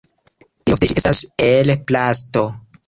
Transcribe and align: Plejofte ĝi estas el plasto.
Plejofte 0.63 0.89
ĝi 0.93 0.97
estas 1.03 1.23
el 1.51 1.77
plasto. 1.93 2.49